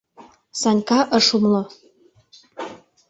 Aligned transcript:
—Санька 0.61 0.99
ыш 1.17 1.27
умло. 1.37 1.63